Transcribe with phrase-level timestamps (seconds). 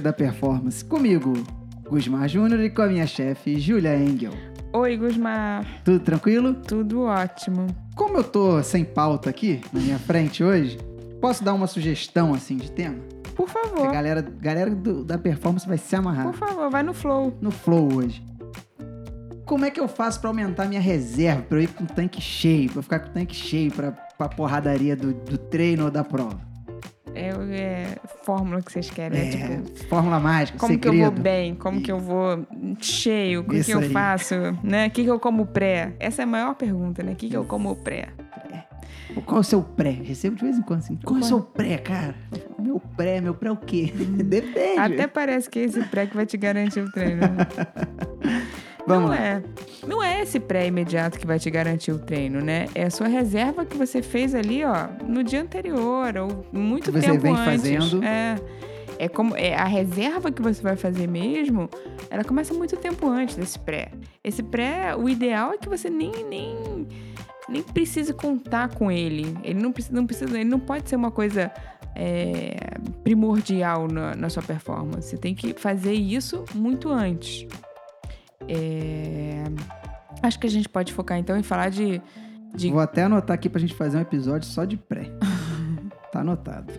[0.00, 0.84] da performance.
[0.84, 1.32] Comigo,
[1.88, 4.32] Gusmar Júnior e com a minha chefe, Julia Engel.
[4.72, 5.64] Oi, Gusmar.
[5.84, 6.54] Tudo tranquilo?
[6.54, 7.66] Tudo ótimo.
[7.94, 10.78] Como eu tô sem pauta aqui na minha frente hoje,
[11.20, 12.96] posso dar uma sugestão assim de tema?
[13.36, 13.92] Por A favor.
[13.92, 17.36] galera, galera do- da performance vai se amarrar Por favor, vai no flow.
[17.40, 18.22] no flow hoje.
[19.44, 22.20] Como é que eu faço pra aumentar minha reserva, pra eu ir com o tanque
[22.20, 25.90] cheio, pra eu ficar com o tanque cheio pra, pra porradaria do, do treino ou
[25.90, 26.40] da prova?
[27.14, 29.28] É, é fórmula que vocês querem, né?
[29.28, 31.12] É, Tipo, fórmula mágica, como que eu segredo.
[31.14, 31.54] vou bem?
[31.54, 32.46] Como que eu vou
[32.80, 33.40] cheio?
[33.40, 33.90] O que, que eu aí.
[33.90, 34.34] faço?
[34.62, 34.88] Né?
[34.88, 35.94] O que, que eu como pré?
[35.98, 37.12] Essa é a maior pergunta, né?
[37.12, 38.08] O que, que eu como pré?
[39.26, 39.90] Qual é o seu pré?
[39.90, 40.98] Recebo de vez em quando assim.
[41.04, 42.14] Qual é o seu pré, cara?
[42.58, 43.92] Meu pré, meu pré é o quê?
[43.94, 44.78] Depende.
[44.78, 47.22] Até parece que é esse pré que vai te garantir o treino.
[48.86, 49.22] Vamos não lá.
[49.24, 49.42] é.
[49.86, 52.66] Não é esse pré imediato que vai te garantir o treino, né?
[52.74, 56.90] É a sua reserva que você fez ali, ó, no dia anterior, ou muito Que
[57.00, 57.44] você tempo vem antes.
[57.44, 58.04] fazendo.
[58.04, 58.36] É.
[58.96, 61.68] É como é a reserva que você vai fazer mesmo,
[62.08, 63.88] ela começa muito tempo antes desse pré.
[64.22, 66.86] Esse pré, o ideal é que você nem nem
[67.48, 69.36] nem precise contar com ele.
[69.42, 71.50] Ele não precisa, não precisa, ele não pode ser uma coisa
[71.96, 72.54] é,
[73.02, 75.08] primordial na, na sua performance.
[75.10, 77.46] Você tem que fazer isso muito antes.
[78.48, 79.44] É,
[80.24, 82.00] Acho que a gente pode focar então em falar de,
[82.54, 85.10] de Vou até anotar aqui pra gente fazer um episódio só de pré.
[86.10, 86.72] tá anotado.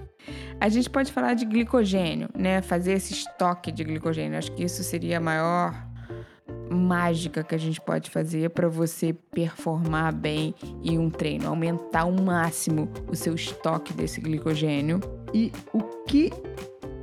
[0.60, 2.64] A gente pode falar de glicogênio, né?
[2.64, 4.36] Fazer esse estoque de glicogênio.
[4.36, 5.76] Acho que isso seria a maior
[6.72, 12.12] mágica que a gente pode fazer para você performar bem em um treino, aumentar ao
[12.12, 15.00] máximo o seu estoque desse glicogênio.
[15.32, 16.32] E o que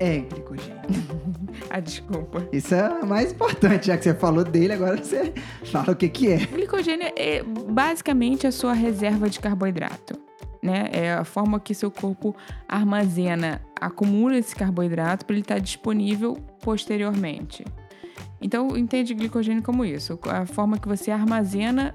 [0.02, 0.82] é glicogênio?
[1.70, 2.46] Ah, desculpa.
[2.52, 5.32] Isso é o mais importante, já que você falou dele, agora você
[5.70, 6.38] fala o que que é.
[6.38, 10.18] Glicogênio é basicamente a sua reserva de carboidrato.
[10.62, 10.88] Né?
[10.92, 12.34] É a forma que seu corpo
[12.68, 17.64] armazena, acumula esse carboidrato para ele estar disponível posteriormente.
[18.40, 21.94] Então, entende glicogênio como isso, a forma que você armazena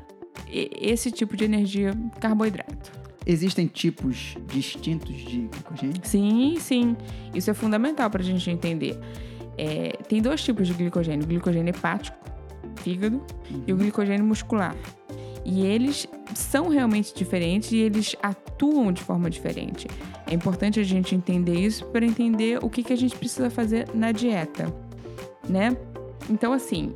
[0.50, 2.97] esse tipo de energia, carboidrato.
[3.30, 6.02] Existem tipos distintos de glicogênio?
[6.02, 6.96] Sim, sim.
[7.36, 8.98] Isso é fundamental para a gente entender.
[9.58, 12.18] É, tem dois tipos de glicogênio: o glicogênio hepático,
[12.78, 13.22] fígado,
[13.68, 14.74] e o glicogênio muscular.
[15.44, 19.88] E eles são realmente diferentes e eles atuam de forma diferente.
[20.26, 23.90] É importante a gente entender isso para entender o que, que a gente precisa fazer
[23.94, 24.74] na dieta,
[25.50, 25.76] né?
[26.30, 26.94] Então, assim,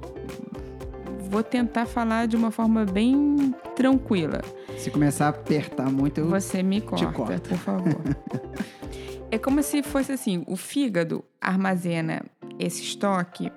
[1.30, 4.42] vou tentar falar de uma forma bem tranquila.
[4.78, 6.30] Se começar a apertar muito, eu...
[6.30, 7.50] Você me corta, corto.
[7.50, 8.02] por favor.
[9.32, 12.24] é como se fosse assim: o fígado armazena
[12.60, 13.52] esse estoque,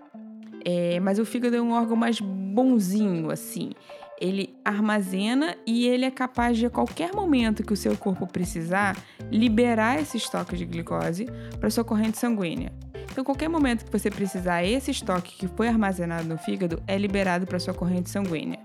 [0.65, 3.73] é, mas o fígado é um órgão mais bonzinho, assim.
[4.21, 8.97] Ele armazena e ele é capaz de, a qualquer momento que o seu corpo precisar,
[9.31, 11.27] liberar esse estoque de glicose
[11.59, 12.73] para sua corrente sanguínea.
[13.11, 17.47] Então, qualquer momento que você precisar, esse estoque que foi armazenado no fígado é liberado
[17.47, 18.61] para sua corrente sanguínea.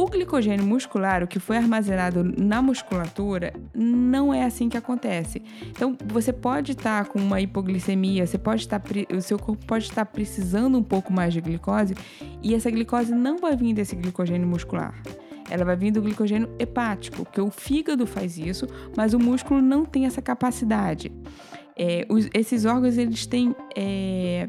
[0.00, 5.42] O glicogênio muscular, o que foi armazenado na musculatura, não é assim que acontece.
[5.68, 9.84] Então, você pode estar com uma hipoglicemia, você pode estar, pre- o seu corpo pode
[9.84, 11.94] estar precisando um pouco mais de glicose
[12.42, 14.94] e essa glicose não vai vir desse glicogênio muscular.
[15.50, 19.84] Ela vai vir do glicogênio hepático, que o fígado faz isso, mas o músculo não
[19.84, 21.12] tem essa capacidade.
[21.76, 24.48] É, os- esses órgãos eles têm é,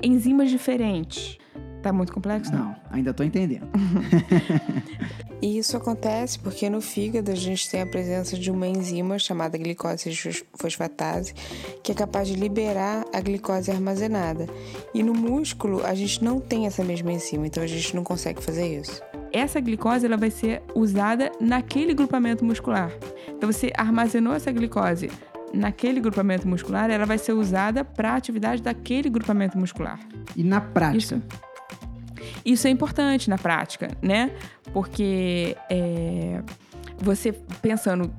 [0.00, 1.38] enzimas diferentes.
[1.86, 2.52] Tá muito complexo?
[2.52, 3.68] Não, ainda tô entendendo.
[5.42, 9.58] E isso acontece porque no fígado a gente tem a presença de uma enzima chamada
[9.58, 10.10] glicose
[10.54, 11.34] fosfatase,
[11.82, 14.46] que é capaz de liberar a glicose armazenada.
[14.94, 18.42] E no músculo a gente não tem essa mesma enzima, então a gente não consegue
[18.42, 19.02] fazer isso.
[19.30, 22.90] essa glicose ela vai ser usada naquele grupamento muscular.
[23.28, 25.10] Então você armazenou essa glicose
[25.52, 30.00] naquele grupamento muscular, ela vai ser usada para a atividade daquele grupamento muscular.
[30.34, 30.96] E na prática?
[30.96, 31.45] Isso.
[32.44, 34.30] Isso é importante na prática, né?
[34.72, 36.42] Porque é,
[36.98, 38.10] você pensando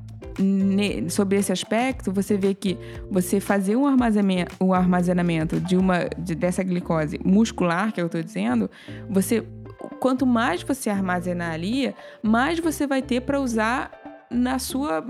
[1.09, 2.77] sobre esse aspecto, você vê que
[3.09, 8.21] você fazer um armazenamento, um armazenamento de uma de- dessa glicose muscular, que eu estou
[8.21, 8.69] dizendo,
[9.09, 9.43] você
[9.99, 13.91] quanto mais você armazenar ali, mais você vai ter para usar
[14.29, 15.03] na sua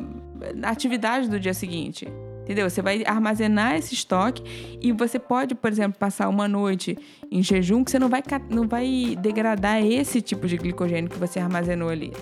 [0.64, 2.08] atividade do dia seguinte.
[2.48, 2.70] Entendeu?
[2.70, 4.42] Você vai armazenar esse estoque
[4.82, 6.98] e você pode, por exemplo, passar uma noite
[7.30, 11.42] em jejum que você não vai, não vai degradar esse tipo de glicogênio que você
[11.42, 12.14] armazenou ali.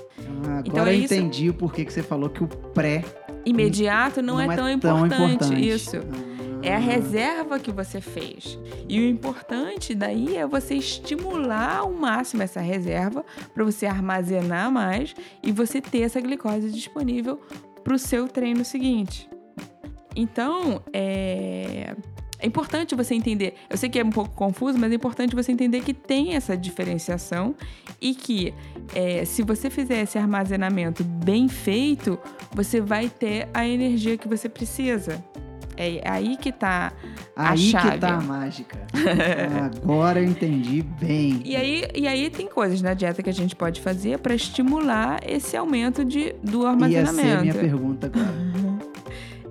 [0.48, 1.13] Ah, agora Então é eu isso.
[1.13, 3.04] entendi o porquê que você falou que o pré
[3.45, 5.13] Imediato não, é, tão, importante.
[5.13, 5.68] importante.
[5.69, 5.98] Isso.
[6.63, 8.57] É a reserva que você fez.
[8.89, 13.24] E o importante daí é você estimular ao máximo essa reserva
[13.54, 15.13] para você armazenar mais
[15.44, 17.39] e você ter essa glicose disponível
[17.83, 19.30] para o seu treino seguinte.
[20.16, 21.96] Então, é,
[22.40, 23.56] É importante você entender.
[23.70, 26.56] Eu sei que é um pouco confuso, mas é importante você entender que tem essa
[26.56, 27.56] diferenciação
[28.02, 28.54] e que
[28.94, 32.20] é, se você fizer esse armazenamento bem feito,
[32.54, 35.24] você vai ter a energia que você precisa.
[35.78, 36.94] É aí que tá
[37.36, 37.92] a Aí chave.
[37.92, 38.78] que tá a mágica.
[39.84, 41.42] Agora eu entendi bem.
[41.44, 45.20] E aí, e aí tem coisas na dieta que a gente pode fazer para estimular
[45.28, 47.16] esse aumento de, do armazenamento.
[47.28, 48.36] ser a minha pergunta agora.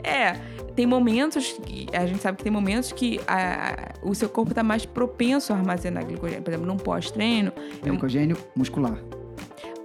[0.07, 0.37] É,
[0.75, 4.63] tem momentos que a gente sabe que tem momentos que a- o seu corpo está
[4.63, 6.43] mais propenso a armazenar glicogênio.
[6.43, 7.53] Por exemplo, num pós-treino,
[7.85, 8.99] eu- Glicogênio muscular.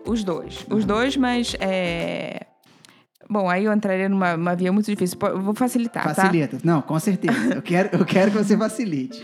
[0.05, 0.65] os dois.
[0.69, 0.77] Uhum.
[0.77, 2.45] Os dois, mas é...
[3.29, 5.15] Bom, aí eu entraria numa uma via muito difícil.
[5.21, 6.15] Eu vou facilitar, tá?
[6.15, 6.57] Facilita.
[6.63, 7.53] Não, com certeza.
[7.53, 9.23] Eu quero, eu quero que você facilite.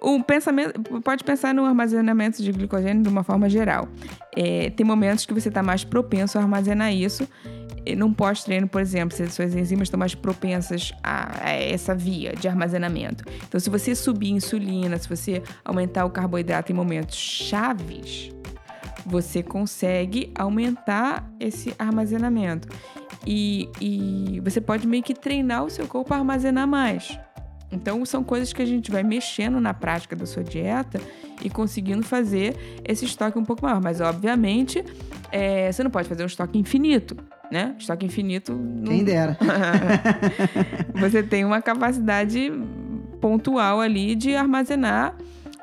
[0.00, 3.88] O pensamento pode pensar no armazenamento de glicogênio de uma forma geral.
[4.34, 7.28] É, tem momentos que você está mais propenso a armazenar isso.
[7.94, 12.32] Num pós-treino, por exemplo, se as suas enzimas estão mais propensas a, a essa via
[12.34, 13.24] de armazenamento.
[13.46, 18.30] Então, se você subir insulina, se você aumentar o carboidrato em momentos chaves,
[19.04, 22.68] você consegue aumentar esse armazenamento.
[23.24, 27.18] E, e você pode meio que treinar o seu corpo a armazenar mais.
[27.70, 31.00] Então, são coisas que a gente vai mexendo na prática da sua dieta
[31.42, 33.80] e conseguindo fazer esse estoque um pouco maior.
[33.82, 34.84] Mas, obviamente,
[35.32, 37.16] é, você não pode fazer um estoque infinito,
[37.50, 37.74] né?
[37.78, 38.52] Estoque infinito.
[38.52, 38.84] Não...
[38.92, 39.36] Quem dera.
[40.98, 42.52] você tem uma capacidade
[43.20, 45.14] pontual ali de armazenar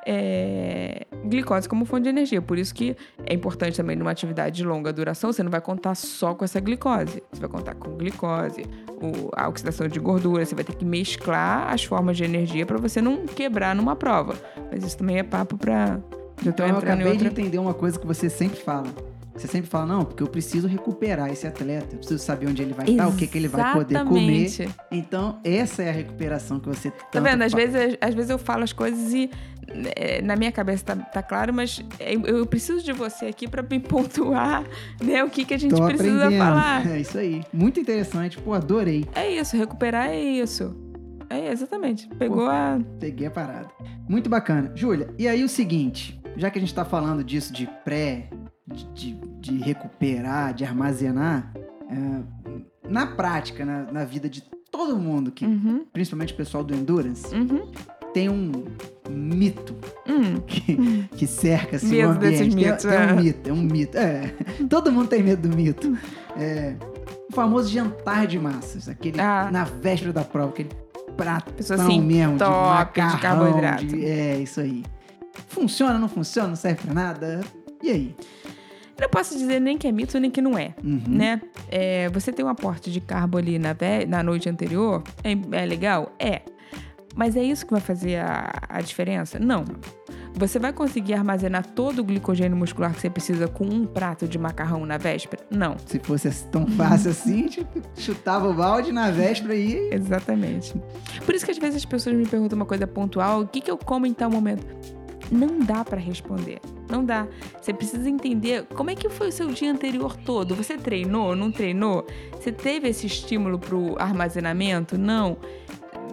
[0.06, 2.42] é, glicose como fonte de energia.
[2.42, 2.96] Por isso que
[3.26, 6.60] é importante também numa atividade de longa duração, você não vai contar só com essa
[6.60, 7.24] glicose.
[7.32, 8.66] Você vai contar com glicose,
[9.02, 12.78] o- a oxidação de gordura, você vai ter que mesclar as formas de energia para
[12.78, 14.36] você não quebrar numa prova.
[14.72, 16.00] Mas isso também é papo para
[16.46, 17.28] Então eu acabei de outra...
[17.30, 18.88] entender uma coisa que você sempre fala.
[19.36, 21.96] Você sempre fala, não, porque eu preciso recuperar esse atleta.
[21.96, 24.44] Eu preciso saber onde ele vai estar, o que, que ele vai poder comer.
[24.44, 24.76] Exatamente.
[24.92, 27.42] Então, essa é a recuperação que você Tá vendo?
[27.42, 29.30] Às vezes, às vezes eu falo as coisas e
[29.96, 33.64] é, na minha cabeça tá, tá claro, mas eu, eu preciso de você aqui pra
[33.64, 34.64] me pontuar
[35.02, 36.40] né, o que, que a gente Tô precisa aprendendo.
[36.40, 36.88] falar.
[36.94, 37.44] É isso aí.
[37.52, 38.38] Muito interessante.
[38.38, 39.06] Pô, adorei.
[39.16, 40.76] É isso, recuperar é isso.
[41.30, 42.08] É exatamente.
[42.20, 42.50] Pegou Pô.
[42.52, 42.80] a.
[43.00, 43.70] Peguei a parada.
[44.08, 44.72] Muito bacana.
[44.76, 48.30] Júlia, e aí o seguinte, já que a gente tá falando disso de pré,
[48.74, 51.52] de, de- de recuperar, de armazenar,
[51.90, 54.42] é, na prática, na, na vida de
[54.72, 57.72] todo mundo, que, Uhum, principalmente o pessoal do Endurance, uhum,
[58.14, 58.52] tem um
[59.10, 59.76] mito
[60.08, 60.40] hum.
[60.48, 62.38] que, que cerca assim, Medo o ambiente.
[62.38, 63.06] Tem- mitos, tem, é.
[63.14, 63.98] um mito, é um mito.
[63.98, 64.34] É,
[64.70, 65.98] todo mundo tem medo do mito.
[66.38, 66.76] É,
[67.30, 69.50] o famoso jantar de massas, aquele Ah.
[69.52, 70.70] na véspera da prova, aquele
[71.18, 73.86] prato assim, mesmo, top de de macarrão, carboidrato.
[73.86, 74.84] de- é, isso aí.
[75.48, 77.42] Funciona, não funciona, não serve pra nada?
[77.82, 78.16] E aí?
[78.98, 80.74] Eu não posso dizer nem que é mito, nem que não é.
[80.84, 81.02] Uhum.
[81.08, 81.42] Né?
[81.70, 83.76] É, você tem um aporte de carbo ali na,
[84.08, 86.14] na noite anterior, é, é legal?
[86.20, 86.42] É.
[87.16, 89.40] Mas é isso que vai fazer a, a diferença?
[89.40, 89.66] Não.
[90.36, 94.40] Você vai conseguir armazenar todo o glicogênio muscular que você precisa com um prato de
[94.40, 95.44] macarrão na véspera?
[95.50, 95.76] Não.
[95.86, 97.48] Se fosse tão fácil assim,
[97.96, 100.74] chutava o balde na véspera e Exatamente.
[101.24, 103.70] Por isso que às vezes as pessoas me perguntam uma coisa pontual: o que, que
[103.70, 104.66] eu como em tal momento?
[105.32, 106.60] Não dá pra responder.
[106.90, 107.28] Não dá.
[107.60, 110.56] Você precisa entender como é que foi o seu dia anterior todo.
[110.56, 111.36] Você treinou?
[111.36, 112.06] Não treinou?
[112.34, 114.98] Você teve esse estímulo pro armazenamento?
[114.98, 115.38] Não.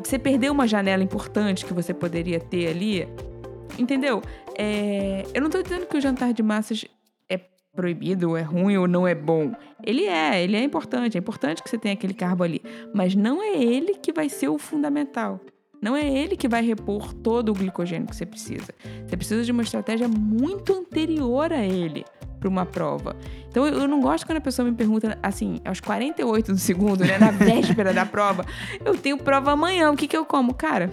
[0.02, 3.06] Você perdeu uma janela importante que você poderia ter ali?
[3.78, 4.23] Entendeu?
[4.56, 6.84] É, Eu não tô dizendo que o jantar de massas
[7.28, 7.38] é
[7.75, 9.52] proibido, ou é ruim, ou não é bom.
[9.84, 11.16] Ele é, ele é importante.
[11.16, 12.62] É importante que você tenha aquele carbo ali.
[12.94, 15.40] Mas não é ele que vai ser o fundamental.
[15.80, 18.75] Não é ele que vai repor todo o glicogênio que você precisa.
[19.06, 22.04] Você precisa de uma estratégia muito anterior a ele
[22.40, 23.14] para uma prova.
[23.50, 27.18] Então eu não gosto quando a pessoa me pergunta assim, aos 48 do segundo, né,
[27.18, 28.44] na véspera da prova,
[28.85, 30.54] eu tenho prova amanhã, o que que eu como?
[30.54, 30.90] Cara,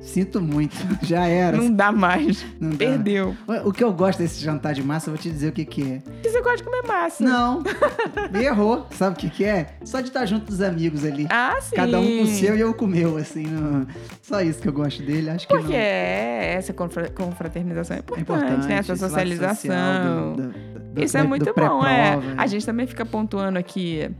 [0.00, 1.56] sinto muito, já era.
[1.56, 2.44] não dá mais.
[2.60, 2.76] Não dá.
[2.76, 3.36] Perdeu.
[3.64, 5.82] O que eu gosto desse jantar de massa, eu vou te dizer o que que
[5.82, 5.98] é.
[6.04, 7.22] Porque você gosta de comer massa.
[7.24, 7.62] Não,
[8.40, 8.86] errou.
[8.90, 9.74] Sabe o que que é?
[9.84, 11.26] Só de estar junto dos amigos ali.
[11.30, 11.76] Ah, sim.
[11.76, 13.44] Cada um com o seu e eu com o meu, assim.
[13.46, 13.86] não-
[14.22, 15.78] Só isso que eu gosto dele, acho que Porque não.
[15.78, 18.74] é, essa confra- confraternização é É importante, importante, né?
[18.78, 19.54] Essa socialização.
[19.54, 22.18] social do- do- do- Isso é muito bom, é.
[22.36, 24.10] A gente também fica pontuando aqui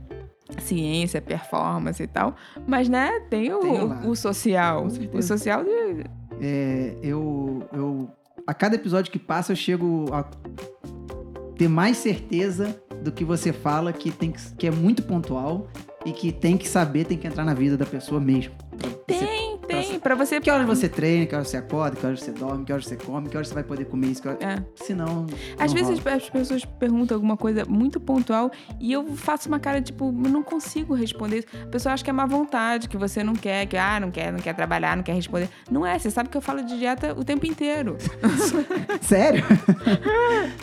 [0.59, 2.35] ciência, performance e tal,
[2.67, 4.87] mas né, tem o, Tem o social.
[5.13, 6.03] O social de-
[6.41, 8.09] É, eu, eu.
[8.47, 10.23] A cada episódio que passa, eu chego a
[11.55, 15.67] ter mais certeza do que você fala que, tem que, que é muito pontual
[16.05, 18.53] e que tem que saber, tem que entrar na vida da pessoa mesmo.
[19.05, 19.50] Tem.
[19.91, 20.39] Sim, pra você.
[20.39, 22.95] Que horas você treina, que horas você acorda, que horas você dorme, que horas você
[22.95, 24.21] come, que horas você vai poder comer isso.
[24.21, 24.41] Que horas...
[24.41, 24.63] É.
[24.75, 25.27] Senão.
[25.59, 26.15] Às vezes rola.
[26.15, 30.43] as pessoas perguntam alguma coisa muito pontual e eu faço uma cara tipo, eu não
[30.43, 31.47] consigo responder isso.
[31.63, 34.31] A pessoa acha que é má vontade, que você não quer, que ah, não quer,
[34.31, 35.49] não quer trabalhar, não quer responder.
[35.69, 37.97] Não é, você sabe que eu falo de dieta o tempo inteiro.
[39.01, 39.43] Sério?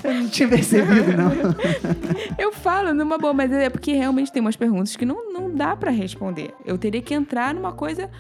[0.03, 1.29] eu não tinha percebido, não.
[2.39, 5.77] Eu falo numa boa, mas é porque realmente tem umas perguntas que não, não dá
[5.77, 6.55] pra responder.
[6.65, 8.11] Eu teria que entrar numa coisa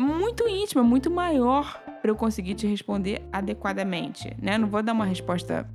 [0.00, 4.56] muito íntima, muito maior pra eu conseguir te responder adequadamente, né?
[4.56, 5.68] Não vou dar uma resposta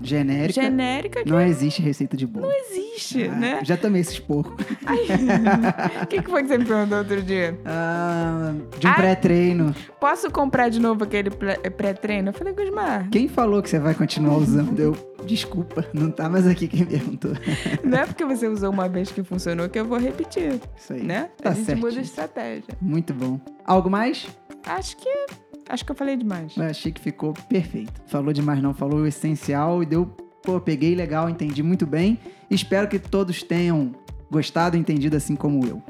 [0.00, 0.62] Genérica.
[0.62, 2.50] genérica que Não existe receita de bolo.
[2.50, 3.60] existe, Ah, né?
[3.62, 4.54] Já tomei esses porcos.
[6.02, 7.58] O que, que foi que você me perguntou outro dia?
[7.64, 8.94] Ah, de um Ah.
[8.94, 9.74] pré-treino.
[10.00, 12.28] Posso comprar de novo aquele pré- pré-treino?
[12.30, 14.78] Eu falei, Gusmar, Quem falou que você vai continuar usando?
[14.78, 17.32] Eu, desculpa, não tá mais aqui quem perguntou.
[17.84, 21.02] não é porque você usou uma vez que funcionou que eu vou repetir, Isso aí.
[21.02, 21.30] né?
[21.42, 21.80] Tá a gente certo.
[21.80, 22.74] muda a estratégia.
[22.80, 23.40] Muito bom.
[23.64, 24.26] Algo mais?
[24.64, 25.26] Acho que.
[25.68, 26.56] Acho que eu falei demais.
[26.56, 28.00] Eu achei que ficou perfeito.
[28.06, 28.72] Falou demais, não.
[28.72, 30.06] Falou o essencial e deu.
[30.42, 32.18] Pô, peguei legal, entendi muito bem.
[32.48, 33.92] Espero que todos tenham
[34.30, 35.82] gostado e entendido assim como eu.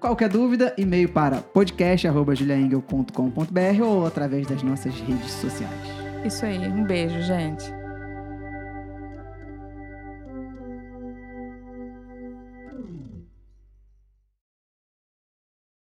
[0.00, 5.74] Qualquer dúvida, e-mail para podcast.juliaengel.com.br ou através das nossas redes sociais.
[6.24, 6.58] Isso aí.
[6.58, 7.79] Um beijo, gente.